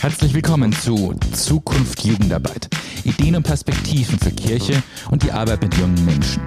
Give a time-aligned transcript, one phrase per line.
[0.00, 2.70] Herzlich willkommen zu Zukunft Jugendarbeit.
[3.04, 6.42] Ideen und Perspektiven für Kirche und die Arbeit mit jungen Menschen.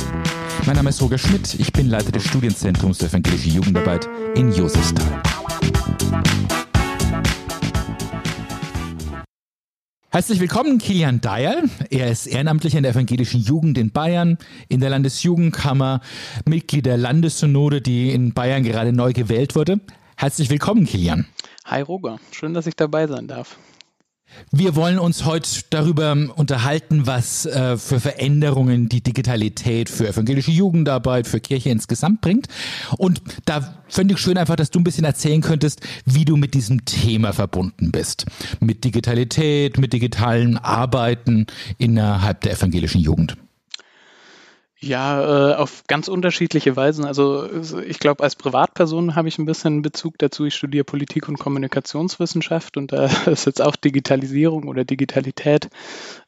[0.66, 5.22] Mein Name ist Roger Schmidt, ich bin Leiter des Studienzentrums für evangelische Jugendarbeit in Josefsthal.
[10.10, 11.62] Herzlich willkommen, Kilian Dyer.
[11.92, 16.02] Er ist Ehrenamtlicher in der evangelischen Jugend in Bayern, in der Landesjugendkammer,
[16.48, 19.80] Mitglied der Landessynode, die in Bayern gerade neu gewählt wurde.
[20.18, 21.28] Herzlich willkommen, Kilian.
[21.66, 23.58] Hi Roger, schön, dass ich dabei sein darf.
[24.52, 31.28] Wir wollen uns heute darüber unterhalten, was äh, für Veränderungen die Digitalität für evangelische Jugendarbeit,
[31.28, 32.48] für Kirche insgesamt bringt.
[32.98, 36.54] Und da fände ich schön einfach, dass du ein bisschen erzählen könntest, wie du mit
[36.54, 38.26] diesem Thema verbunden bist.
[38.60, 41.46] Mit Digitalität, mit digitalen Arbeiten
[41.78, 43.38] innerhalb der evangelischen Jugend.
[44.84, 47.06] Ja, äh, auf ganz unterschiedliche Weisen.
[47.06, 47.48] Also
[47.88, 50.44] ich glaube, als Privatperson habe ich ein bisschen Bezug dazu.
[50.44, 55.70] Ich studiere Politik und Kommunikationswissenschaft und da ist jetzt auch Digitalisierung oder Digitalität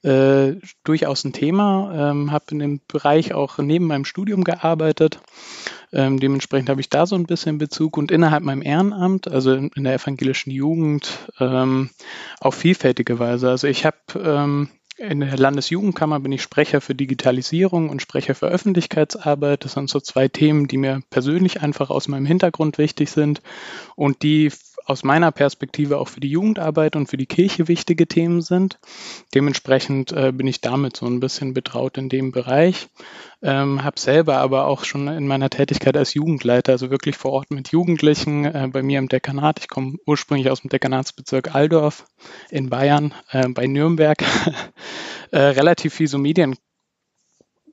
[0.03, 0.53] äh,
[0.85, 2.11] durchaus ein Thema.
[2.11, 5.19] Ähm, habe in dem Bereich auch neben meinem Studium gearbeitet.
[5.91, 9.69] Ähm, dementsprechend habe ich da so ein bisschen Bezug und innerhalb meinem Ehrenamt, also in,
[9.75, 11.09] in der evangelischen Jugend,
[11.41, 11.89] ähm,
[12.39, 13.49] auf vielfältige Weise.
[13.49, 18.47] Also ich habe ähm, in der Landesjugendkammer bin ich Sprecher für Digitalisierung und Sprecher für
[18.47, 19.65] Öffentlichkeitsarbeit.
[19.65, 23.41] Das sind so zwei Themen, die mir persönlich einfach aus meinem Hintergrund wichtig sind
[23.95, 24.51] und die
[24.86, 28.80] aus meiner Perspektive auch für die Jugendarbeit und für die Kirche wichtige Themen sind.
[29.33, 32.88] Dementsprechend äh, bin ich damit so ein bisschen betraut in dem Bereich.
[33.41, 37.52] Ähm, habe selber aber auch schon in meiner Tätigkeit als Jugendleiter, also wirklich vor Ort
[37.52, 42.06] mit Jugendlichen, äh, bei mir im Dekanat, ich komme ursprünglich aus dem Dekanatsbezirk Aldorf
[42.50, 44.23] in Bayern, äh, bei Nürnberg,
[45.31, 46.56] äh, relativ viel so Medien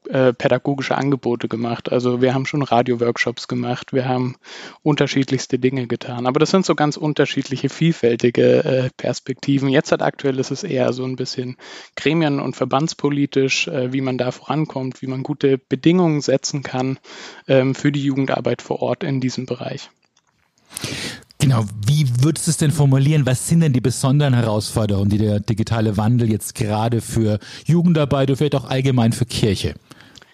[0.09, 1.93] äh, pädagogische Angebote gemacht.
[1.93, 4.37] Also wir haben schon Radio-Workshops gemacht, wir haben
[4.83, 6.27] unterschiedlichste Dinge getan.
[6.27, 9.69] Aber das sind so ganz unterschiedliche, vielfältige äh, Perspektiven.
[9.69, 11.57] Jetzt hat aktuell ist es eher so ein bisschen
[11.97, 16.99] gremien- und verbandspolitisch, äh, wie man da vorankommt, wie man gute Bedingungen setzen kann
[17.49, 19.91] ähm, für die Jugendarbeit vor Ort in diesem Bereich.
[21.39, 23.27] Genau, wie würdest du es denn formulieren?
[23.27, 28.37] Was sind denn die besonderen Herausforderungen, die der digitale Wandel jetzt gerade für Jugendarbeit und
[28.37, 29.75] vielleicht auch allgemein für Kirche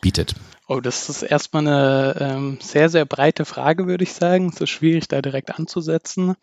[0.01, 0.35] bietet?
[0.67, 4.51] Oh, das ist erstmal eine ähm, sehr, sehr breite Frage, würde ich sagen.
[4.53, 6.37] Es ist schwierig, da direkt anzusetzen.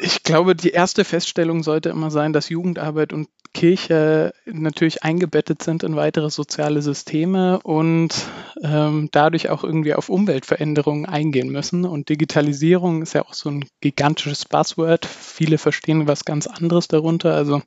[0.00, 5.82] Ich glaube, die erste Feststellung sollte immer sein, dass Jugendarbeit und Kirche natürlich eingebettet sind
[5.82, 8.14] in weitere soziale Systeme und
[8.62, 11.84] ähm, dadurch auch irgendwie auf Umweltveränderungen eingehen müssen.
[11.84, 15.04] Und Digitalisierung ist ja auch so ein gigantisches Buzzword.
[15.04, 17.34] Viele verstehen was ganz anderes darunter.
[17.34, 17.62] Also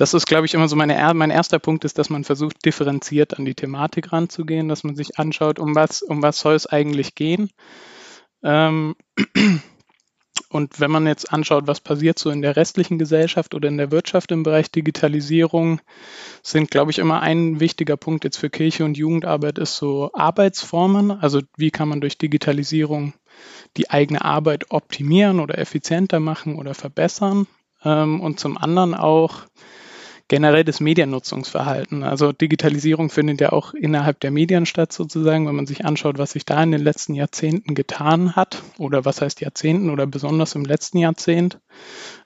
[0.00, 3.38] das ist, glaube ich, immer so meine, mein erster Punkt ist, dass man versucht, differenziert
[3.38, 7.14] an die Thematik ranzugehen, dass man sich anschaut, um was, um was soll es eigentlich
[7.14, 7.50] gehen.
[8.42, 8.96] Ähm,
[10.48, 13.90] und wenn man jetzt anschaut, was passiert so in der restlichen Gesellschaft oder in der
[13.90, 15.82] Wirtschaft im Bereich Digitalisierung,
[16.42, 21.10] sind, glaube ich, immer ein wichtiger Punkt jetzt für Kirche und Jugendarbeit ist so Arbeitsformen.
[21.10, 23.12] Also wie kann man durch Digitalisierung
[23.76, 27.46] die eigene Arbeit optimieren oder effizienter machen oder verbessern.
[27.84, 29.42] Ähm, und zum anderen auch,
[30.30, 32.04] generell das Mediennutzungsverhalten.
[32.04, 36.30] Also Digitalisierung findet ja auch innerhalb der Medien statt sozusagen, wenn man sich anschaut, was
[36.30, 40.64] sich da in den letzten Jahrzehnten getan hat oder was heißt Jahrzehnten oder besonders im
[40.64, 41.58] letzten Jahrzehnt.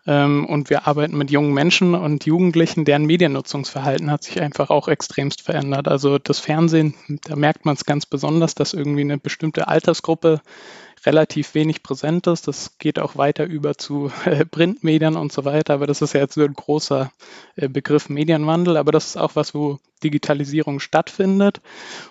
[0.07, 4.89] Ähm, und wir arbeiten mit jungen Menschen und Jugendlichen, deren Mediennutzungsverhalten hat sich einfach auch
[4.89, 5.89] extremst verändert.
[5.89, 6.95] Also das Fernsehen,
[7.25, 10.43] da merkt man es ganz besonders, dass irgendwie eine bestimmte Altersgruppe
[11.07, 12.49] relativ wenig präsent ist.
[12.49, 15.75] Das geht auch weiter über zu äh, Printmedien und so weiter.
[15.75, 17.13] Aber das ist ja jetzt so ein großer
[17.57, 18.77] äh, Begriff Medienwandel.
[18.77, 21.61] Aber das ist auch was, wo Digitalisierung stattfindet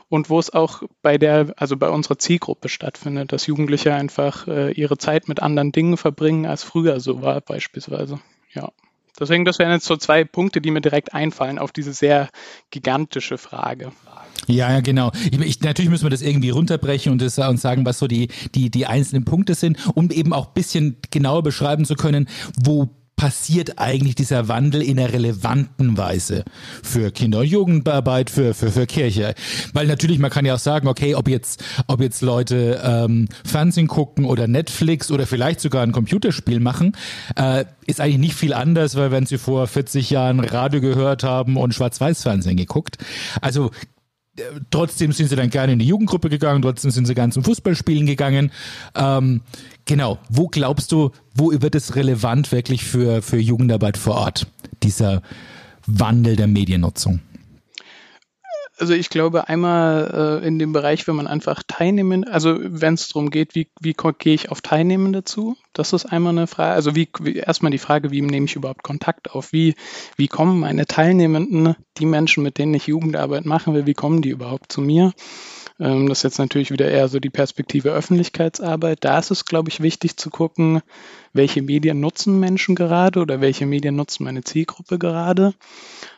[0.09, 4.72] und wo es auch bei der, also bei unserer Zielgruppe stattfindet, dass Jugendliche einfach äh,
[4.72, 8.20] ihre Zeit mit anderen Dingen verbringen, als früher so war beispielsweise.
[8.54, 8.72] Ja.
[9.19, 12.29] Deswegen, das wären jetzt so zwei Punkte, die mir direkt einfallen auf diese sehr
[12.72, 13.91] gigantische Frage.
[14.47, 15.12] Ja, ja, genau.
[15.31, 18.29] Ich, ich, natürlich müssen wir das irgendwie runterbrechen und, das, und sagen, was so die,
[18.56, 22.27] die, die einzelnen Punkte sind, um eben auch bisschen genauer beschreiben zu können,
[22.62, 22.89] wo
[23.24, 26.44] passiert eigentlich dieser Wandel in einer relevanten Weise
[26.84, 29.34] für Kinder- und Jugendarbeit, für, für, für Kirche?
[29.72, 33.88] Weil natürlich, man kann ja auch sagen, okay, ob jetzt, ob jetzt Leute ähm, Fernsehen
[33.88, 36.98] gucken oder Netflix oder vielleicht sogar ein Computerspiel machen,
[37.38, 41.56] äh, ist eigentlich nicht viel anders, weil wenn sie vor 40 Jahren Radio gehört haben
[41.56, 42.98] und Schwarz-Weiß-Fernsehen geguckt.
[43.40, 43.72] Also
[44.71, 48.06] trotzdem sind sie dann gerne in die Jugendgruppe gegangen, trotzdem sind sie ganz zum Fußballspielen
[48.06, 48.51] gegangen.
[48.95, 49.41] Ähm,
[49.85, 54.47] genau, wo glaubst du, wo wird es relevant wirklich für, für Jugendarbeit vor Ort,
[54.81, 55.21] dieser
[55.85, 57.19] Wandel der Mediennutzung?
[58.78, 63.08] Also ich glaube einmal äh, in dem Bereich, wenn man einfach teilnehmen, also wenn es
[63.08, 66.74] darum geht, wie, wie gehe ich auf Teilnehmende zu, das ist einmal eine Frage.
[66.74, 69.54] Also wie, wie erstmal die Frage, wie nehme ich überhaupt Kontakt auf?
[69.54, 69.75] Wie,
[70.18, 74.30] wie kommen meine Teilnehmenden, die Menschen, mit denen ich Jugendarbeit machen will, wie kommen die
[74.30, 75.14] überhaupt zu mir?
[75.80, 79.00] Ähm, das ist jetzt natürlich wieder eher so die Perspektive Öffentlichkeitsarbeit.
[79.02, 80.81] Da ist es, glaube ich, wichtig zu gucken,
[81.34, 85.54] welche Medien nutzen Menschen gerade oder welche Medien nutzen meine Zielgruppe gerade.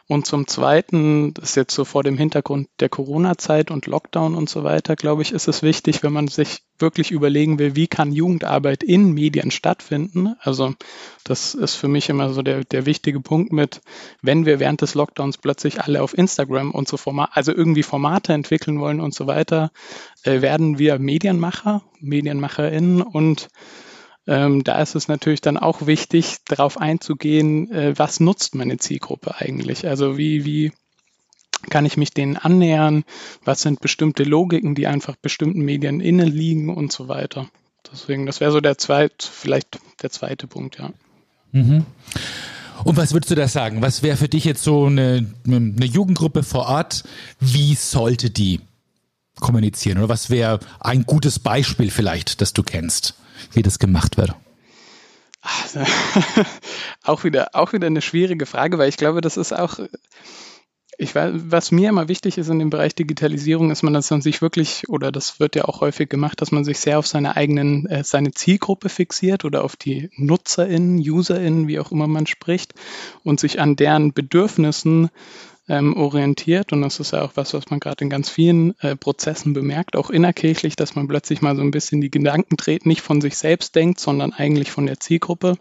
[0.07, 4.47] Und zum Zweiten, das ist jetzt so vor dem Hintergrund der Corona-Zeit und Lockdown und
[4.47, 8.11] so weiter, glaube ich, ist es wichtig, wenn man sich wirklich überlegen will, wie kann
[8.11, 10.35] Jugendarbeit in Medien stattfinden.
[10.41, 10.75] Also
[11.23, 13.81] das ist für mich immer so der, der wichtige Punkt mit,
[14.21, 18.33] wenn wir während des Lockdowns plötzlich alle auf Instagram und so Format, also irgendwie Formate
[18.33, 19.71] entwickeln wollen und so weiter,
[20.21, 23.47] äh, werden wir Medienmacher, MedienmacherInnen und
[24.27, 29.35] ähm, da ist es natürlich dann auch wichtig, darauf einzugehen, äh, was nutzt meine Zielgruppe
[29.37, 29.87] eigentlich?
[29.87, 30.71] Also wie, wie
[31.69, 33.03] kann ich mich denen annähern?
[33.43, 37.47] Was sind bestimmte Logiken, die einfach bestimmten Medien innen liegen und so weiter?
[37.91, 40.91] Deswegen, das wäre so der zweite, vielleicht der zweite Punkt, ja.
[41.51, 41.85] Mhm.
[42.83, 43.81] Und was würdest du da sagen?
[43.81, 47.03] Was wäre für dich jetzt so eine, eine Jugendgruppe vor Ort?
[47.39, 48.59] Wie sollte die
[49.39, 49.99] kommunizieren?
[49.99, 53.15] Oder was wäre ein gutes Beispiel vielleicht, das du kennst?
[53.53, 54.35] Wie das gemacht wird?
[55.41, 55.79] Also,
[57.03, 59.79] auch wieder, auch wieder eine schwierige Frage, weil ich glaube, das ist auch,
[60.97, 64.21] ich weiß, was mir immer wichtig ist in dem Bereich Digitalisierung, ist man, dass man
[64.21, 67.35] sich wirklich, oder das wird ja auch häufig gemacht, dass man sich sehr auf seine
[67.35, 72.73] eigenen, äh, seine Zielgruppe fixiert oder auf die NutzerInnen, UserInnen, wie auch immer man spricht,
[73.23, 75.09] und sich an deren Bedürfnissen
[75.67, 76.73] ähm, orientiert.
[76.73, 79.95] Und das ist ja auch was, was man gerade in ganz vielen äh, Prozessen bemerkt,
[79.95, 83.37] auch innerkirchlich, dass man plötzlich mal so ein bisschen die Gedanken dreht, nicht von sich
[83.37, 85.57] selbst denkt, sondern eigentlich von der Zielgruppe.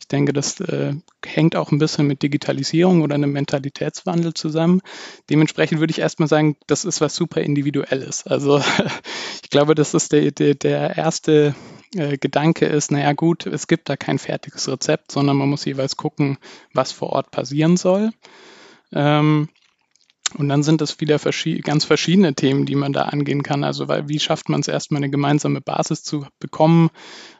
[0.00, 0.94] Ich denke, das äh,
[1.26, 4.80] hängt auch ein bisschen mit Digitalisierung oder einem Mentalitätswandel zusammen.
[5.28, 8.26] Dementsprechend würde ich erstmal sagen, das ist was super individuelles.
[8.26, 8.62] Also
[9.42, 11.54] ich glaube, das ist der, der, der erste
[11.94, 15.96] äh, Gedanke ist, naja gut, es gibt da kein fertiges Rezept, sondern man muss jeweils
[15.96, 16.38] gucken,
[16.72, 18.10] was vor Ort passieren soll.
[18.92, 19.48] Ähm,
[20.36, 23.64] und dann sind es wieder verschied ganz verschiedene Themen, die man da angehen kann.
[23.64, 26.90] Also weil, wie schafft man es erstmal eine gemeinsame Basis zu bekommen,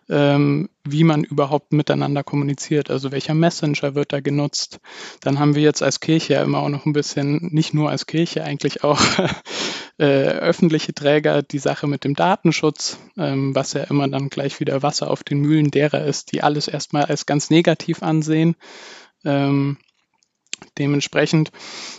[0.09, 2.91] ähm, wie man überhaupt miteinander kommuniziert.
[2.91, 4.81] Also welcher Messenger wird da genutzt.
[5.21, 8.07] Dann haben wir jetzt als Kirche ja immer auch noch ein bisschen, nicht nur als
[8.07, 9.01] Kirche, eigentlich auch
[9.99, 14.83] äh, öffentliche Träger die Sache mit dem Datenschutz, ähm, was ja immer dann gleich wieder
[14.83, 18.57] Wasser auf den Mühlen derer ist, die alles erstmal als ganz negativ ansehen.
[19.27, 19.77] Ähm,
[20.79, 21.51] Dementsprechend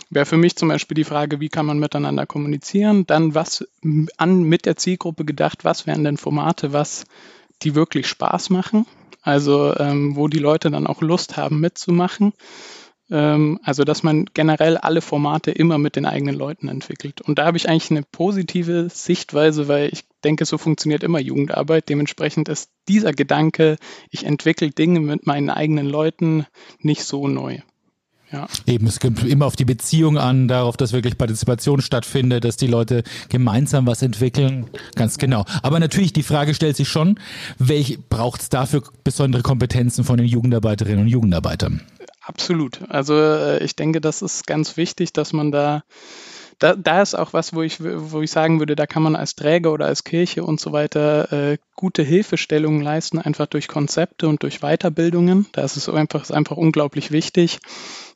[0.08, 3.06] wäre für mich zum Beispiel die Frage, wie kann man miteinander kommunizieren?
[3.06, 3.66] Dann was
[4.16, 7.04] an mit der Zielgruppe gedacht, was wären denn Formate, was
[7.62, 8.86] die wirklich Spaß machen?
[9.22, 12.32] Also ähm, wo die Leute dann auch Lust haben mitzumachen.
[13.10, 17.20] Ähm, also dass man generell alle Formate immer mit den eigenen Leuten entwickelt.
[17.20, 21.88] Und da habe ich eigentlich eine positive Sichtweise, weil ich denke, so funktioniert immer Jugendarbeit.
[21.88, 23.76] Dementsprechend ist dieser Gedanke,
[24.10, 26.46] ich entwickle Dinge mit meinen eigenen Leuten,
[26.78, 27.58] nicht so neu.
[28.32, 28.46] Ja.
[28.66, 32.68] Eben, es kommt immer auf die Beziehung an, darauf, dass wirklich Partizipation stattfindet, dass die
[32.68, 34.66] Leute gemeinsam was entwickeln.
[34.94, 35.44] Ganz genau.
[35.62, 37.18] Aber natürlich, die Frage stellt sich schon,
[37.58, 41.82] welch braucht es dafür besondere Kompetenzen von den Jugendarbeiterinnen und Jugendarbeitern?
[42.22, 42.80] Absolut.
[42.88, 45.82] Also äh, ich denke, das ist ganz wichtig, dass man da
[46.60, 49.34] da, da ist auch was, wo ich, wo ich sagen würde, da kann man als
[49.34, 54.42] Träger oder als Kirche und so weiter äh, gute Hilfestellungen leisten, einfach durch Konzepte und
[54.42, 55.46] durch Weiterbildungen.
[55.52, 57.60] Da ist es einfach, ist einfach unglaublich wichtig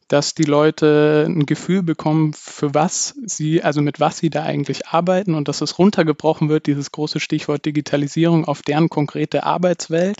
[0.08, 4.88] dass die Leute ein Gefühl bekommen, für was sie, also mit was sie da eigentlich
[4.88, 10.18] arbeiten und dass es runtergebrochen wird, dieses große Stichwort Digitalisierung auf deren konkrete Arbeitswelt,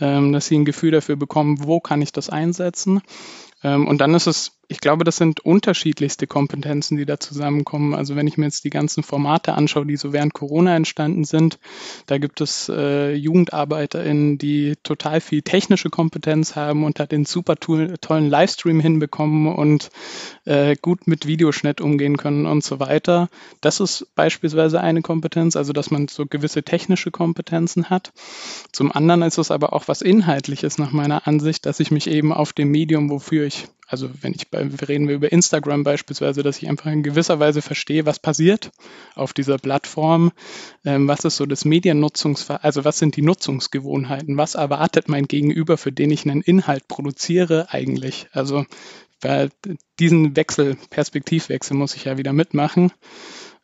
[0.00, 3.02] ähm, dass sie ein Gefühl dafür bekommen, wo kann ich das einsetzen.
[3.62, 7.94] Ähm, und dann ist es ich glaube, das sind unterschiedlichste Kompetenzen, die da zusammenkommen.
[7.94, 11.58] Also wenn ich mir jetzt die ganzen Formate anschaue, die so während Corona entstanden sind,
[12.06, 17.56] da gibt es äh, JugendarbeiterInnen, die total viel technische Kompetenz haben und da den super
[17.56, 19.90] tollen Livestream hinbekommen und
[20.44, 23.28] äh, gut mit Videoschnitt umgehen können und so weiter.
[23.60, 28.12] Das ist beispielsweise eine Kompetenz, also dass man so gewisse technische Kompetenzen hat.
[28.72, 32.32] Zum anderen ist es aber auch was Inhaltliches nach meiner Ansicht, dass ich mich eben
[32.32, 36.62] auf dem Medium, wofür ich also wenn ich bei, reden wir über Instagram beispielsweise, dass
[36.62, 38.70] ich einfach in gewisser Weise verstehe, was passiert
[39.14, 40.32] auf dieser Plattform,
[40.84, 45.76] ähm, was ist so das Mediennutzungs, also was sind die Nutzungsgewohnheiten, was erwartet mein Gegenüber,
[45.76, 48.28] für den ich einen Inhalt produziere eigentlich.
[48.32, 48.64] Also
[49.98, 52.92] diesen Wechsel, Perspektivwechsel muss ich ja wieder mitmachen.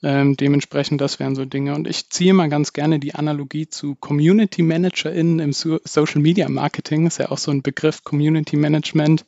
[0.02, 1.74] Ähm, dementsprechend, das wären so Dinge.
[1.74, 6.48] Und ich ziehe mal ganz gerne die Analogie zu Community ManagerInnen im so Social Media
[6.48, 7.06] Marketing.
[7.06, 9.26] Ist ja auch so ein Begriff, Community Management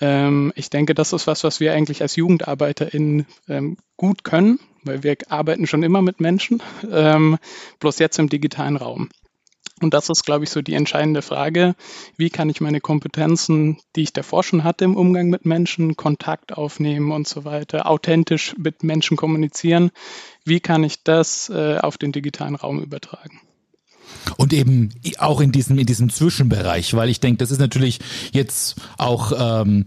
[0.00, 5.02] Ähm, ich denke, das ist was, was wir eigentlich als JugendarbeiterInnen ähm, gut können, weil
[5.02, 7.38] wir arbeiten schon immer mit Menschen, ähm,
[7.80, 9.08] bloß jetzt im digitalen Raum.
[9.82, 11.74] Und das ist, glaube ich, so die entscheidende Frage.
[12.16, 16.56] Wie kann ich meine Kompetenzen, die ich davor schon hatte im Umgang mit Menschen, Kontakt
[16.56, 19.90] aufnehmen und so weiter, authentisch mit Menschen kommunizieren?
[20.46, 23.42] Wie kann ich das äh, auf den digitalen Raum übertragen?
[24.36, 28.00] Und eben auch in diesem, in diesem Zwischenbereich, weil ich denke, das ist natürlich
[28.32, 29.32] jetzt auch
[29.64, 29.86] ähm,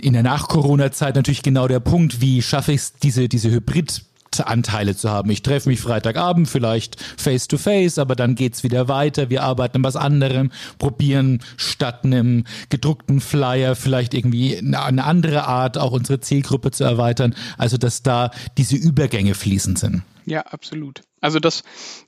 [0.00, 4.02] in der Nach-Corona-Zeit natürlich genau der Punkt, wie schaffe ich es, diese, diese Hybrid-
[4.40, 5.30] Anteile zu haben.
[5.30, 9.30] Ich treffe mich Freitagabend vielleicht face to face, aber dann geht's wieder weiter.
[9.30, 15.78] Wir arbeiten an was anderem, probieren statt einem gedruckten Flyer vielleicht irgendwie eine andere Art
[15.78, 17.34] auch unsere Zielgruppe zu erweitern.
[17.58, 20.02] Also dass da diese Übergänge fließend sind.
[20.26, 21.02] Ja, absolut.
[21.20, 21.62] Also das,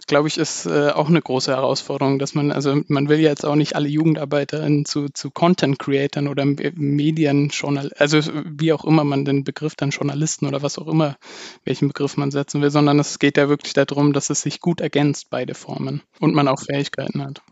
[0.06, 3.46] glaube ich, ist äh, auch eine große Herausforderung, dass man, also man will ja jetzt
[3.46, 9.44] auch nicht alle JugendarbeiterInnen zu, zu Content-Creatern oder Medienjournal, also wie auch immer man den
[9.44, 11.16] Begriff dann Journalisten oder was auch immer,
[11.64, 14.80] welchen Begriff man setzen will, sondern es geht ja wirklich darum, dass es sich gut
[14.80, 17.42] ergänzt, beide Formen, und man auch Fähigkeiten hat.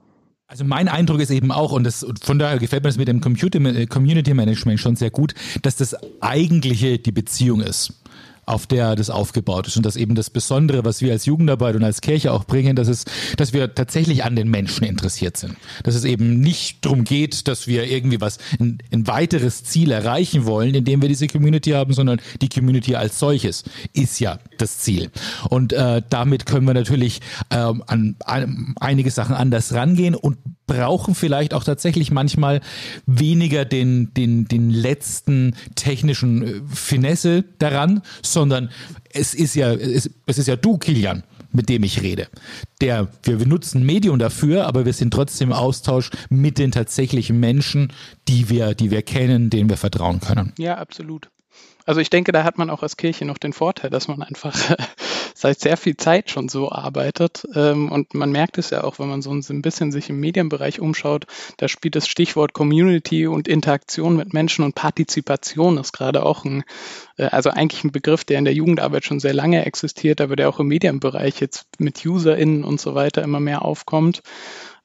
[0.47, 3.09] Also mein Eindruck ist eben auch, und, das, und von daher gefällt mir das mit
[3.09, 8.04] dem Computer, Community Management schon sehr gut, dass das eigentliche die Beziehung ist
[8.47, 9.77] auf der das aufgebaut ist.
[9.77, 12.89] Und das eben das Besondere, was wir als Jugendarbeit und als Kirche auch bringen, dass
[12.89, 13.05] es,
[13.37, 15.57] dass wir tatsächlich an den Menschen interessiert sind.
[15.83, 20.47] Dass es eben nicht darum geht, dass wir irgendwie was, ein, ein weiteres Ziel erreichen
[20.47, 25.11] wollen, indem wir diese Community haben, sondern die Community als solches ist ja das Ziel.
[25.49, 27.21] Und äh, damit können wir natürlich
[27.51, 32.61] ähm, an, an einige Sachen anders rangehen und brauchen vielleicht auch tatsächlich manchmal
[33.07, 38.03] weniger den, den, den letzten technischen äh, Finesse daran,
[38.35, 38.71] sondern
[39.11, 41.23] es ist ja, es, es ist ja du, Kilian,
[41.53, 42.29] mit dem ich rede.
[42.83, 47.93] Der, wir benutzen Medium dafür, aber wir sind trotzdem im Austausch mit den tatsächlichen Menschen,
[48.29, 50.53] die wir, die wir kennen, denen wir vertrauen können.
[50.59, 51.31] Ja, absolut.
[51.87, 54.55] Also ich denke, da hat man auch als Kirche noch den Vorteil, dass man einfach
[55.35, 57.47] seit sehr viel Zeit schon so arbeitet.
[57.55, 60.81] Ähm, und man merkt es ja auch, wenn man so ein bisschen sich im Medienbereich
[60.81, 61.27] umschaut,
[61.59, 66.63] da spielt das Stichwort Community und Interaktion mit Menschen und Partizipation ist gerade auch ein,
[67.17, 70.49] äh, also eigentlich ein Begriff, der in der Jugendarbeit schon sehr lange existiert, aber der
[70.49, 74.23] auch im Medienbereich jetzt mit UserInnen und so weiter immer mehr aufkommt.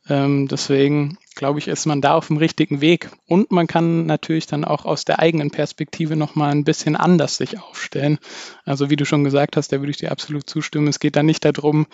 [0.10, 3.10] Ähm, deswegen glaube ich, ist man da auf dem richtigen Weg.
[3.28, 7.60] Und man kann natürlich dann auch aus der eigenen Perspektive nochmal ein bisschen anders sich
[7.60, 8.20] aufstellen.
[8.66, 10.88] Also wie du schon gesagt hast, da würde ich dir absolut zustimmen.
[10.88, 11.88] Es geht da nicht darum,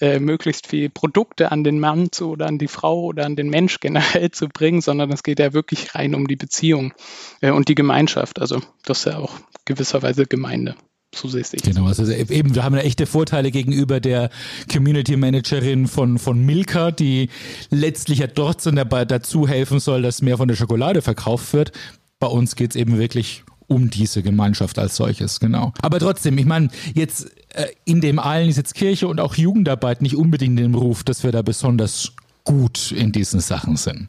[0.00, 3.50] äh, möglichst viele Produkte an den Mann zu, oder an die Frau oder an den
[3.50, 6.94] Mensch generell zu bringen, sondern es geht ja wirklich rein um die Beziehung
[7.40, 8.40] äh, und die Gemeinschaft.
[8.40, 9.34] Also das ist ja auch
[9.64, 10.74] gewisserweise Gemeinde
[11.12, 11.62] zusätzlich.
[11.62, 14.30] Genau, also eben, wir haben ja echte Vorteile gegenüber der
[14.72, 17.30] Community Managerin von, von Milka, die
[17.70, 21.72] letztlich ja dort dabei dazu helfen soll, dass mehr von der Schokolade verkauft wird.
[22.18, 25.72] Bei uns geht es eben wirklich um diese Gemeinschaft als solches, genau.
[25.82, 30.02] Aber trotzdem, ich meine, jetzt äh, in dem allen ist jetzt Kirche und auch Jugendarbeit
[30.02, 32.12] nicht unbedingt den Ruf, dass wir da besonders
[32.44, 34.08] gut in diesen Sachen sind.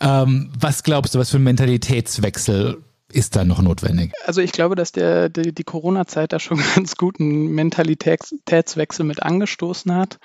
[0.00, 2.78] Ähm, was glaubst du, was für ein Mentalitätswechsel
[3.14, 4.12] ist da noch notwendig?
[4.26, 9.94] Also ich glaube, dass der, die, die Corona-Zeit da schon ganz guten Mentalitätswechsel mit angestoßen
[9.94, 10.18] hat.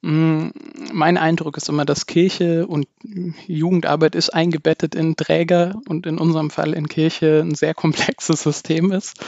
[0.00, 0.48] Mm,
[0.92, 2.86] mein Eindruck ist immer, dass Kirche und
[3.46, 8.90] Jugendarbeit ist eingebettet in Träger und in unserem Fall in Kirche ein sehr komplexes System
[8.90, 9.20] ist.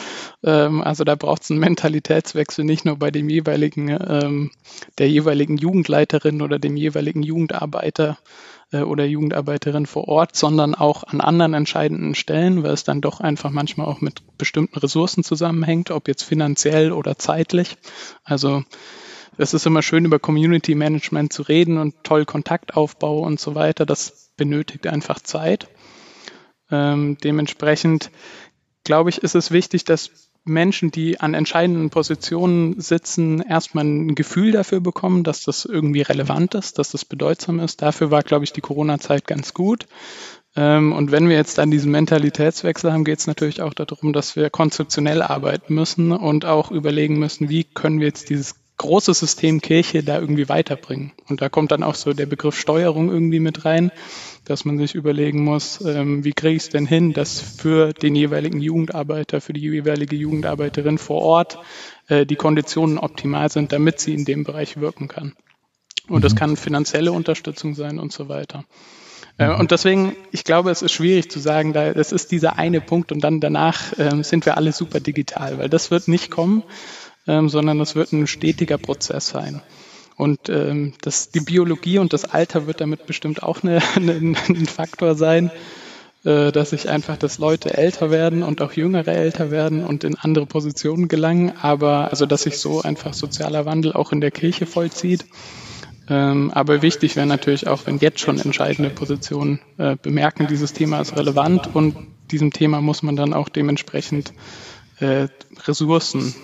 [0.42, 4.50] Ähm, also da braucht es einen Mentalitätswechsel nicht nur bei dem jeweiligen, ähm,
[4.97, 8.19] der jeweiligen Jugendleiterin oder dem jeweiligen Jugendarbeiter,
[8.81, 13.50] oder Jugendarbeiterin vor Ort, sondern auch an anderen entscheidenden Stellen, weil es dann doch einfach
[13.50, 17.76] manchmal auch mit bestimmten Ressourcen zusammenhängt, ob jetzt finanziell oder zeitlich.
[18.25, 18.64] Also
[19.37, 23.87] es ist immer schön, über Community Management zu reden und toll Kontaktaufbau und so weiter.
[23.87, 25.69] Das benötigt einfach Zeit.
[26.71, 28.11] Ähm, dementsprechend
[28.85, 30.11] glaube ich, ist es wichtig, dass
[30.45, 36.55] Menschen, die an entscheidenden Positionen sitzen, erstmal ein Gefühl dafür bekommen, dass das irgendwie relevant
[36.55, 37.83] ist, dass das bedeutsam ist.
[37.83, 39.87] Dafür war, glaube ich, die Corona-Zeit ganz gut.
[40.57, 44.37] Ähm, und wenn wir jetzt dann diesen Mentalitätswechsel haben, geht es natürlich auch darum, dass
[44.37, 49.61] wir konzeptionell arbeiten müssen und auch überlegen müssen, wie können wir jetzt dieses große System
[49.61, 51.13] Kirche da irgendwie weiterbringen.
[51.29, 53.93] Und da kommt dann auch so der Begriff Steuerung irgendwie mit rein
[54.45, 58.15] dass man sich überlegen muss, ähm, wie kriege ich es denn hin, dass für den
[58.15, 61.59] jeweiligen Jugendarbeiter, für die jeweilige Jugendarbeiterin vor Ort
[62.09, 65.35] äh, die Konditionen optimal sind, damit sie in dem Bereich wirken kann.
[66.09, 66.23] Und mhm.
[66.23, 68.65] das kann finanzielle Unterstützung sein und so weiter.
[69.39, 69.61] Äh, mhm.
[69.61, 73.13] Und deswegen, ich glaube, es ist schwierig zu sagen, da, es ist dieser eine Punkt
[73.13, 76.65] und dann danach ähm, sind wir alle super digital, weil das wird nicht kommen,
[77.27, 79.63] ähm, sondern das wird ein stetiger Prozess sein.
[80.16, 84.12] Und ähm, das, die Biologie und das Alter wird damit bestimmt auch eine, eine,
[84.49, 85.50] ein Faktor sein.
[86.25, 90.16] äh, dass ich einfach, dass Leute älter werden und auch jüngere älter werden und in
[90.16, 94.66] andere Positionen gelangen, aber also dass sich so einfach sozialer Wandel auch in der Kirche
[94.66, 95.26] vollzieht.
[96.09, 101.00] Ähm, aber wichtig wäre natürlich auch, wenn jetzt schon entscheidende Positionen äh, bemerken, dieses Thema
[101.00, 101.97] ist relevant und
[102.31, 104.33] diesem Thema muss man dann auch dementsprechend
[104.99, 105.28] äh,
[105.66, 106.35] Ressourcen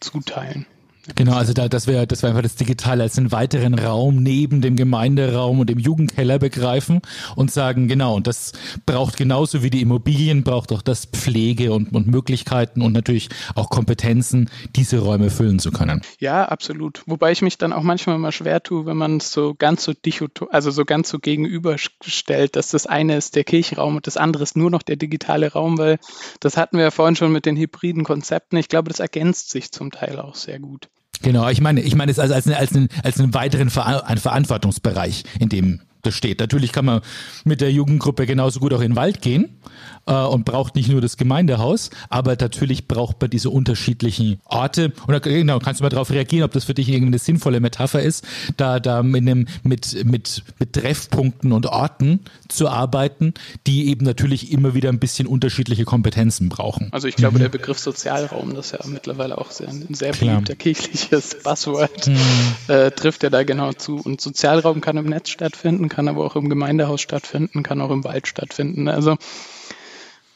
[0.00, 0.66] zuteilen.
[1.14, 4.60] Genau, also da, das wäre das wär einfach das Digitale als einen weiteren Raum neben
[4.60, 7.00] dem Gemeinderaum und dem Jugendkeller begreifen
[7.36, 8.52] und sagen, genau, und das
[8.86, 13.70] braucht genauso wie die Immobilien, braucht auch das Pflege und, und Möglichkeiten und natürlich auch
[13.70, 16.02] Kompetenzen, diese Räume füllen zu können.
[16.18, 17.02] Ja, absolut.
[17.06, 19.92] Wobei ich mich dann auch manchmal mal schwer tue, wenn man es so ganz so
[19.92, 24.42] dichotom, also so ganz so gegenüberstellt, dass das eine ist der Kirchenraum und das andere
[24.42, 25.98] ist nur noch der digitale Raum, weil
[26.40, 28.56] das hatten wir ja vorhin schon mit den hybriden Konzepten.
[28.56, 30.88] Ich glaube, das ergänzt sich zum Teil auch sehr gut.
[31.22, 35.24] Genau, ich meine, ich meine es als, als, als, einen, als einen weiteren Ver Verantwortungsbereich,
[35.40, 36.40] in dem das steht.
[36.40, 37.00] Natürlich kann man
[37.44, 39.48] mit der Jugendgruppe genauso gut auch in den Wald gehen
[40.06, 44.92] äh, und braucht nicht nur das Gemeindehaus, aber natürlich braucht man diese unterschiedlichen Orte.
[45.06, 47.60] Und da genau, kannst du mal darauf reagieren, ob das für dich irgendwie eine sinnvolle
[47.60, 48.26] Metapher ist,
[48.56, 53.34] da, da mit, einem, mit, mit, mit Treffpunkten und Orten zu arbeiten,
[53.66, 56.88] die eben natürlich immer wieder ein bisschen unterschiedliche Kompetenzen brauchen.
[56.92, 57.42] Also ich glaube, mhm.
[57.42, 62.16] der Begriff Sozialraum, das ist ja mittlerweile auch sehr, ein sehr beliebter kirchliches Buzzword, mhm.
[62.68, 63.96] äh, trifft ja da genau zu.
[63.96, 68.04] Und Sozialraum kann im Netz stattfinden, kann aber auch im Gemeindehaus stattfinden, kann auch im
[68.04, 68.88] Wald stattfinden.
[68.88, 69.16] Also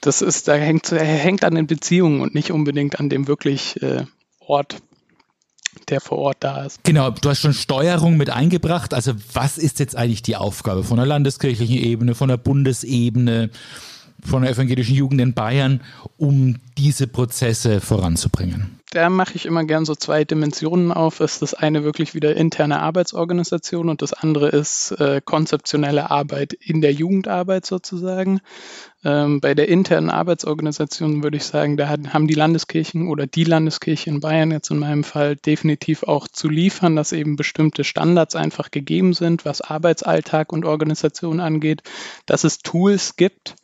[0.00, 4.04] das ist, da hängt, hängt an den Beziehungen und nicht unbedingt an dem wirklich äh,
[4.40, 4.82] Ort,
[5.88, 6.82] der vor Ort da ist.
[6.84, 8.94] Genau, du hast schon Steuerung mit eingebracht.
[8.94, 13.50] Also was ist jetzt eigentlich die Aufgabe von der landeskirchlichen Ebene, von der Bundesebene,
[14.24, 15.80] von der evangelischen Jugend in Bayern,
[16.16, 18.81] um diese Prozesse voranzubringen?
[18.92, 21.20] Da mache ich immer gern so zwei Dimensionen auf.
[21.20, 26.82] Ist das eine wirklich wieder interne Arbeitsorganisation und das andere ist äh, konzeptionelle Arbeit in
[26.82, 28.42] der Jugendarbeit sozusagen.
[29.02, 34.10] Ähm, bei der internen Arbeitsorganisation würde ich sagen, da haben die Landeskirchen oder die Landeskirche
[34.10, 38.70] in Bayern jetzt in meinem Fall definitiv auch zu liefern, dass eben bestimmte Standards einfach
[38.70, 41.82] gegeben sind, was Arbeitsalltag und Organisation angeht,
[42.26, 43.56] dass es Tools gibt,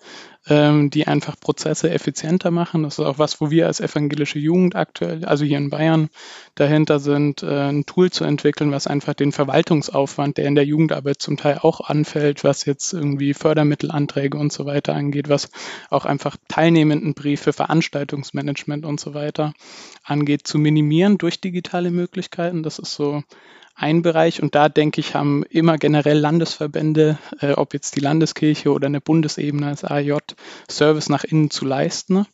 [0.49, 2.83] ähm, die einfach Prozesse effizienter machen.
[2.83, 6.09] Das ist auch was, wo wir als evangelische Jugend aktuell, also hier in Bayern,
[6.55, 11.21] dahinter sind, äh, ein Tool zu entwickeln, was einfach den Verwaltungsaufwand, der in der Jugendarbeit
[11.21, 15.51] zum Teil auch anfällt, was jetzt irgendwie Fördermittelanträge und so weiter angeht, was
[15.91, 19.55] auch einfach Teilnehmendenbriefe, Veranstaltungsmanagement und so weiter
[20.05, 22.63] angeht, zu minimieren durch digitale Möglichkeiten.
[22.63, 23.23] Das ist so
[23.79, 28.73] ein Bereich und da denke ich, haben immer generell Landesverbände, äh, ob jetzt die Landeskirche
[28.73, 30.19] oder eine Bundesebene als AJ,
[30.69, 32.27] Service nach innen zu leisten,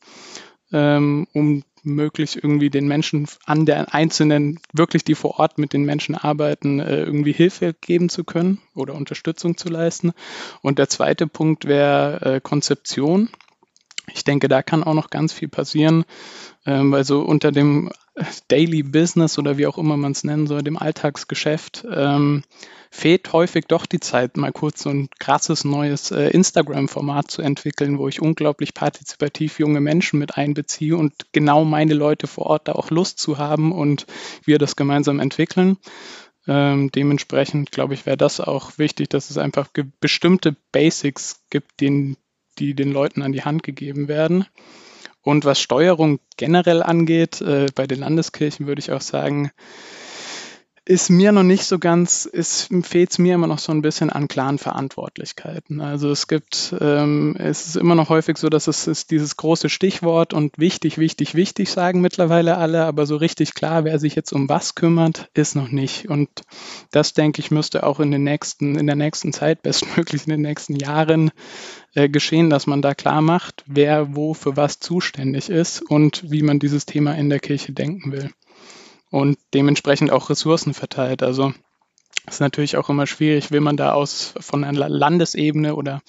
[0.74, 5.84] ähm, um möglichst irgendwie den Menschen an der einzelnen, wirklich die vor Ort mit den
[5.84, 10.12] Menschen arbeiten, äh, irgendwie Hilfe geben zu können oder Unterstützung zu leisten.
[10.62, 13.28] Und der zweite Punkt wäre äh, Konzeption.
[14.12, 16.04] Ich denke, da kann auch noch ganz viel passieren,
[16.66, 17.90] ähm, weil so unter dem
[18.48, 22.44] Daily Business oder wie auch immer man es nennen soll, dem Alltagsgeschäft, ähm,
[22.90, 27.98] fehlt häufig doch die Zeit, mal kurz so ein krasses neues äh, Instagram-Format zu entwickeln,
[27.98, 32.72] wo ich unglaublich partizipativ junge Menschen mit einbeziehe und genau meine Leute vor Ort da
[32.72, 34.06] auch Lust zu haben und
[34.44, 35.76] wir das gemeinsam entwickeln.
[36.46, 42.16] Ähm, dementsprechend, glaube ich, wäre das auch wichtig, dass es einfach bestimmte Basics gibt, den,
[42.58, 44.46] die den Leuten an die Hand gegeben werden.
[45.24, 49.50] Und was Steuerung generell angeht, äh, bei den Landeskirchen würde ich auch sagen,
[50.86, 54.28] ist mir noch nicht so ganz, ist, fehlt mir immer noch so ein bisschen an
[54.28, 55.80] klaren Verantwortlichkeiten.
[55.80, 59.70] Also es gibt, ähm, es ist immer noch häufig so, dass es ist dieses große
[59.70, 64.32] Stichwort und wichtig, wichtig, wichtig sagen mittlerweile alle, aber so richtig klar, wer sich jetzt
[64.32, 66.10] um was kümmert, ist noch nicht.
[66.10, 66.28] Und
[66.90, 70.42] das, denke ich, müsste auch in den nächsten, in der nächsten Zeit, bestmöglich in den
[70.42, 71.30] nächsten Jahren
[71.94, 76.42] äh, geschehen, dass man da klar macht, wer wo für was zuständig ist und wie
[76.42, 78.30] man dieses Thema in der Kirche denken will
[79.14, 81.22] und dementsprechend auch Ressourcen verteilt.
[81.22, 81.54] Also
[82.26, 86.02] ist natürlich auch immer schwierig, will man da aus von einer Landesebene oder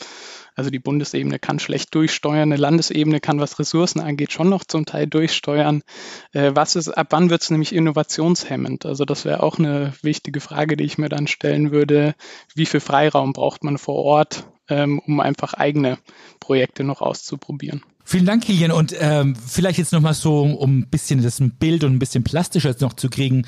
[0.55, 4.87] also die Bundesebene kann schlecht durchsteuern, eine Landesebene kann, was Ressourcen angeht, schon noch zum
[4.87, 5.83] Teil durchsteuern.
[6.31, 8.87] Äh, was ist, ab wann wird es nämlich innovationshemmend?
[8.87, 12.15] Also das wäre auch eine wichtige Frage, die ich mir dann stellen würde.
[12.55, 15.99] Wie viel Freiraum braucht man vor Ort, ähm, um einfach eigene
[16.39, 17.83] Projekte noch auszuprobieren?
[18.07, 18.71] Vielen Dank, Kilian.
[18.71, 22.75] Und ähm, vielleicht jetzt nochmal so, um ein bisschen das Bild und ein bisschen plastischer
[22.79, 23.47] noch zu kriegen,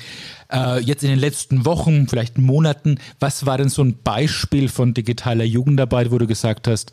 [0.52, 4.94] äh, jetzt in den letzten Wochen, vielleicht Monaten, was war denn so ein Beispiel von
[4.94, 6.92] digitaler Jugendarbeit, wo du gesagt hast,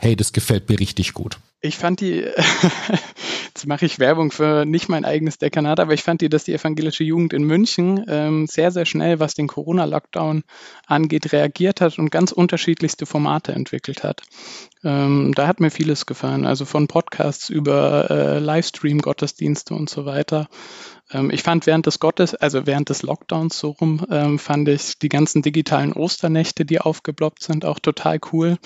[0.00, 1.38] hey, das gefällt mir richtig gut?
[1.60, 2.24] Ich fand die
[3.58, 6.54] Jetzt mache ich Werbung für nicht mein eigenes Dekanat, aber ich fand die, dass die
[6.54, 10.44] evangelische Jugend in München ähm, sehr, sehr schnell, was den Corona-Lockdown
[10.86, 14.22] angeht, reagiert hat und ganz unterschiedlichste Formate entwickelt hat.
[14.84, 20.46] Ähm, da hat mir vieles gefallen, also von Podcasts über äh, Livestream-Gottesdienste und so weiter.
[21.10, 24.98] Ähm, ich fand während des Gottes, also während des Lockdowns so rum, ähm, fand ich
[24.98, 28.58] die ganzen digitalen Osternächte, die aufgeploppt sind, auch total cool.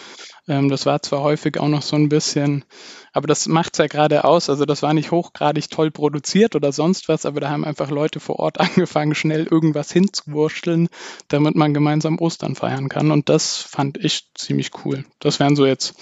[0.48, 2.64] Ähm, das war zwar häufig auch noch so ein bisschen,
[3.12, 4.50] aber das macht's ja gerade aus.
[4.50, 8.20] Also das war nicht hochgradig toll produziert oder sonst was, aber da haben einfach Leute
[8.20, 10.88] vor Ort angefangen, schnell irgendwas hinzuwurschteln,
[11.28, 13.10] damit man gemeinsam Ostern feiern kann.
[13.10, 15.04] Und das fand ich ziemlich cool.
[15.20, 15.94] Das wären so jetzt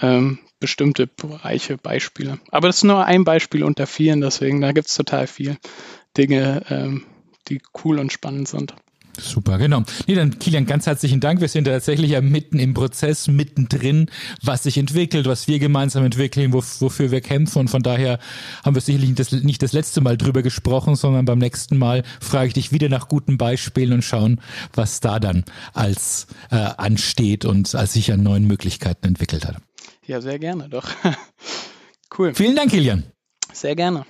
[0.00, 2.38] ähm, bestimmte Bereiche, Beispiele.
[2.50, 5.58] Aber das ist nur ein Beispiel unter vielen, deswegen da gibt es total viel
[6.16, 7.04] Dinge, ähm,
[7.48, 8.74] die cool und spannend sind.
[9.18, 9.82] Super, genau.
[10.06, 11.42] Nee, dann Kilian, ganz herzlichen Dank.
[11.42, 14.06] Wir sind tatsächlich ja mitten im Prozess, mittendrin,
[14.42, 17.58] was sich entwickelt, was wir gemeinsam entwickeln, wo, wofür wir kämpfen.
[17.58, 18.18] Und von daher
[18.64, 22.04] haben wir sicherlich nicht das, nicht das letzte Mal drüber gesprochen, sondern beim nächsten Mal
[22.20, 24.40] frage ich dich wieder nach guten Beispielen und schauen,
[24.72, 25.44] was da dann
[25.74, 29.56] als äh, ansteht und als sich an neuen Möglichkeiten entwickelt hat.
[30.06, 30.88] Ja, sehr gerne, doch.
[32.18, 32.34] cool.
[32.34, 33.04] Vielen Dank, Kilian.
[33.52, 34.04] Sehr gerne.